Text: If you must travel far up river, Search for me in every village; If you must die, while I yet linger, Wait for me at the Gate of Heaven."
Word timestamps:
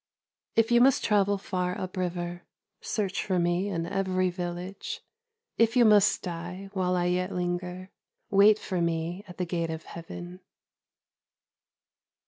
If 0.55 0.71
you 0.71 0.81
must 0.81 1.03
travel 1.03 1.37
far 1.37 1.77
up 1.79 1.95
river, 1.95 2.41
Search 2.81 3.23
for 3.23 3.37
me 3.37 3.69
in 3.69 3.85
every 3.85 4.31
village; 4.31 5.01
If 5.59 5.77
you 5.77 5.85
must 5.85 6.23
die, 6.23 6.71
while 6.73 6.95
I 6.95 7.05
yet 7.05 7.31
linger, 7.31 7.91
Wait 8.31 8.57
for 8.57 8.81
me 8.81 9.23
at 9.27 9.37
the 9.37 9.45
Gate 9.45 9.69
of 9.69 9.83
Heaven." 9.83 10.39